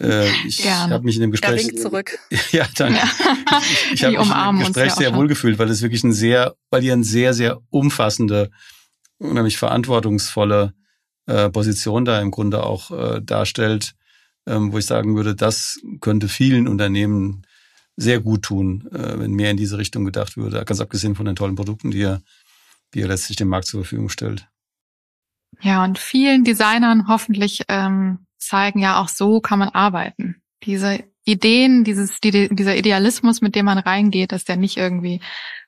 [0.00, 1.66] Äh, ich habe mich in dem Gespräch.
[1.68, 2.18] Der zurück.
[2.52, 2.98] ja, danke.
[2.98, 3.60] Ja.
[3.60, 6.54] Ich, ich habe mich in dem Gespräch sehr wohl gefühlt, weil es wirklich ein sehr,
[6.70, 8.50] weil ihr ein sehr, sehr umfassende,
[9.18, 10.74] unheimlich verantwortungsvolle
[11.26, 13.94] äh, Position da im Grunde auch äh, darstellt,
[14.46, 17.46] ähm, wo ich sagen würde, das könnte vielen Unternehmen
[17.96, 21.36] sehr gut tun, äh, wenn mehr in diese Richtung gedacht würde, ganz abgesehen von den
[21.36, 22.22] tollen Produkten, die er,
[22.92, 24.48] die er letztlich dem Markt zur Verfügung stellt.
[25.60, 30.42] Ja, und vielen Designern hoffentlich ähm, zeigen ja auch so kann man arbeiten.
[30.62, 35.20] Diese Ideen, dieses, die, dieser Idealismus, mit dem man reingeht, dass der nicht irgendwie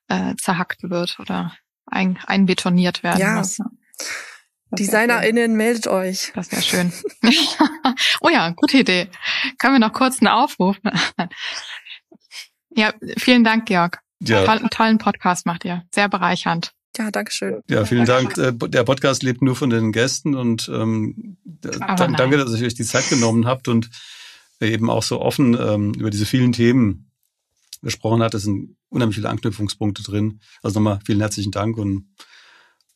[0.08, 1.52] äh, zerhackt wird oder
[1.86, 3.36] ein, einbetoniert werden ja.
[3.36, 3.58] muss.
[4.70, 6.32] DesignerInnen, meldet euch.
[6.34, 6.92] Das wäre schön.
[8.20, 9.08] oh ja, gute Idee.
[9.58, 10.76] Können wir noch kurz einen Aufruf?
[12.70, 14.00] ja, vielen Dank, Georg.
[14.20, 14.44] Ja.
[14.44, 15.84] Toll, tollen Podcast macht ihr.
[15.94, 16.72] Sehr bereichernd.
[16.98, 17.62] Ja, danke schön.
[17.68, 18.36] Ja, vielen Dank.
[18.38, 22.84] Äh, der Podcast lebt nur von den Gästen und ähm, danke, dass ihr euch die
[22.84, 23.90] Zeit genommen habt und
[24.60, 27.10] eben auch so offen ähm, über diese vielen Themen
[27.82, 28.34] gesprochen hat.
[28.34, 30.40] Es sind unheimlich viele Anknüpfungspunkte drin.
[30.62, 32.08] Also nochmal vielen herzlichen Dank und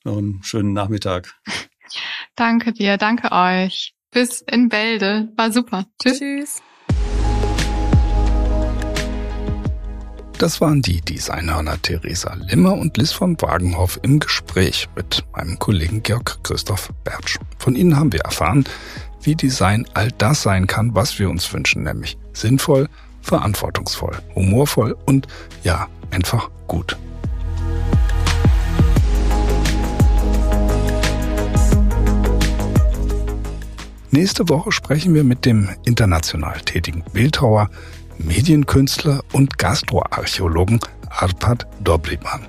[0.05, 1.35] noch einen schönen Nachmittag.
[2.37, 3.95] Danke dir, danke euch.
[4.11, 5.33] Bis in Bälde.
[5.37, 5.87] War super.
[6.01, 6.19] Tschüss.
[6.19, 6.63] Tschüss.
[10.41, 16.03] Das waren die Designhörner Theresa Limmer und Liz von Wagenhoff im Gespräch mit meinem Kollegen
[16.03, 17.39] Georg Christoph Bertsch.
[17.59, 18.65] Von ihnen haben wir erfahren,
[19.21, 22.89] wie Design all das sein kann, was wir uns wünschen, nämlich sinnvoll,
[23.21, 25.27] verantwortungsvoll, humorvoll und
[25.63, 26.97] ja, einfach gut.
[34.11, 37.69] Nächste Woche sprechen wir mit dem international tätigen Bildhauer,
[38.25, 42.47] Medienkünstler und Gastroarchäologen Arpad Dobriman.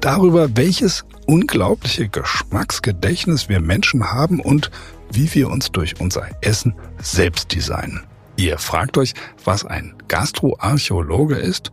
[0.00, 4.70] Darüber, welches unglaubliche Geschmacksgedächtnis wir Menschen haben und
[5.12, 8.06] wie wir uns durch unser Essen selbst designen.
[8.36, 9.14] Ihr fragt euch,
[9.44, 11.72] was ein Gastroarchäologe ist?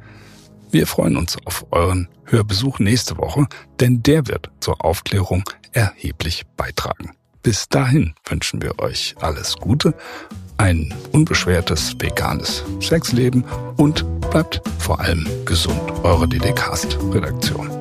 [0.71, 3.47] Wir freuen uns auf euren Hörbesuch nächste Woche,
[3.79, 7.11] denn der wird zur Aufklärung erheblich beitragen.
[7.41, 9.93] Bis dahin wünschen wir euch alles Gute,
[10.57, 13.43] ein unbeschwertes veganes Sexleben
[13.77, 15.81] und bleibt vor allem gesund.
[16.03, 17.76] Eure DDcast-Redaktion.